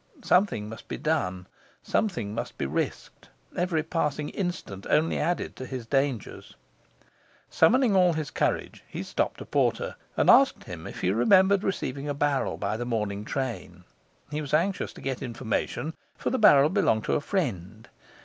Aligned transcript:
Something 0.23 0.67
must 0.67 0.87
be 0.87 0.97
done, 0.97 1.45
something 1.83 2.33
must 2.33 2.57
be 2.57 2.65
risked. 2.65 3.29
Every 3.55 3.83
passing 3.83 4.29
instant 4.29 4.87
only 4.89 5.19
added 5.19 5.55
to 5.57 5.65
his 5.67 5.85
dangers. 5.85 6.55
Summoning 7.51 7.95
all 7.95 8.13
his 8.13 8.31
courage, 8.31 8.83
he 8.87 9.03
stopped 9.03 9.41
a 9.41 9.45
porter, 9.45 9.95
and 10.17 10.27
asked 10.27 10.63
him 10.63 10.87
if 10.87 11.01
he 11.01 11.11
remembered 11.11 11.63
receiving 11.63 12.09
a 12.09 12.15
barrel 12.15 12.57
by 12.57 12.77
the 12.77 12.83
morning 12.85 13.25
train. 13.25 13.83
He 14.31 14.41
was 14.41 14.55
anxious 14.55 14.91
to 14.93 15.01
get 15.01 15.21
information, 15.21 15.93
for 16.17 16.31
the 16.31 16.39
barrel 16.39 16.69
belonged 16.69 17.03
to 17.03 17.13
a 17.13 17.21
friend. 17.21 17.87